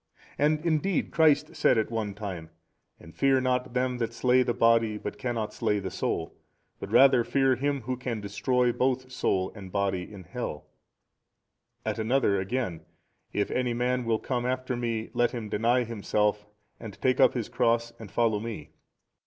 And 0.39 0.65
indeed 0.65 1.11
Christ 1.11 1.55
said 1.55 1.77
at 1.77 1.91
one 1.91 2.15
time, 2.15 2.49
And 2.99 3.13
fear 3.15 3.39
not 3.39 3.75
them 3.75 3.99
that 3.99 4.13
slay 4.15 4.41
the 4.41 4.51
body 4.51 4.97
but 4.97 5.19
cannot 5.19 5.53
slay 5.53 5.77
the 5.77 5.91
soul, 5.91 6.33
but 6.79 6.89
rather 6.91 7.23
fear 7.23 7.55
Him 7.55 7.81
Who 7.81 7.95
can 7.95 8.19
destroy 8.19 8.71
both 8.71 9.11
soul 9.11 9.51
and 9.53 9.71
body 9.71 10.11
in 10.11 10.23
Hell, 10.23 10.65
at 11.85 11.99
another 11.99 12.39
again, 12.39 12.81
If 13.31 13.51
any 13.51 13.75
man 13.75 14.03
will 14.05 14.17
come 14.17 14.43
after 14.43 14.75
Me 14.75 15.11
let 15.13 15.33
him 15.33 15.49
deny 15.49 15.83
himself 15.83 16.47
and 16.79 16.99
take 16.99 17.19
up 17.19 17.35
his 17.35 17.47
cross 17.47 17.93
and 17.99 18.09
follow 18.09 18.39
Me. 18.39 18.71